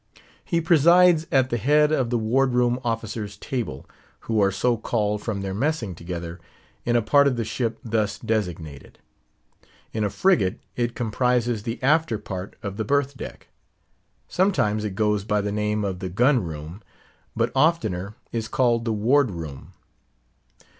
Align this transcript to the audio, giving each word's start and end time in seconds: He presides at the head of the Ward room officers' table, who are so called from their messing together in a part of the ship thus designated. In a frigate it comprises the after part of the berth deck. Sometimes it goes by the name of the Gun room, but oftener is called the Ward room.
He 0.43 0.59
presides 0.61 1.27
at 1.31 1.51
the 1.51 1.59
head 1.59 1.91
of 1.91 2.09
the 2.09 2.17
Ward 2.17 2.55
room 2.55 2.79
officers' 2.83 3.37
table, 3.37 3.85
who 4.21 4.41
are 4.41 4.51
so 4.51 4.75
called 4.75 5.21
from 5.21 5.41
their 5.41 5.53
messing 5.53 5.93
together 5.93 6.39
in 6.85 6.95
a 6.95 7.03
part 7.03 7.27
of 7.27 7.35
the 7.35 7.45
ship 7.45 7.77
thus 7.83 8.17
designated. 8.17 8.97
In 9.93 10.03
a 10.03 10.09
frigate 10.09 10.59
it 10.75 10.95
comprises 10.95 11.61
the 11.61 11.77
after 11.83 12.17
part 12.17 12.55
of 12.63 12.77
the 12.77 12.83
berth 12.83 13.15
deck. 13.15 13.49
Sometimes 14.27 14.83
it 14.83 14.95
goes 14.95 15.23
by 15.23 15.39
the 15.39 15.51
name 15.51 15.85
of 15.85 15.99
the 15.99 16.09
Gun 16.09 16.43
room, 16.43 16.81
but 17.35 17.51
oftener 17.53 18.15
is 18.31 18.47
called 18.47 18.85
the 18.85 18.93
Ward 18.93 19.29
room. 19.29 19.73